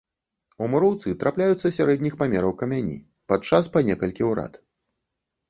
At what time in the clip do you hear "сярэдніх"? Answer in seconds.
1.77-2.15